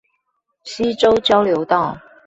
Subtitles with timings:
[0.63, 1.95] 溪洲交流道